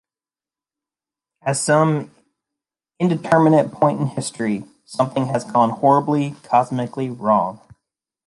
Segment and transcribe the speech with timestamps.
[1.43, 2.09] At some
[2.99, 7.59] indeterminate point in history, something has gone horribly, cosmically wrong.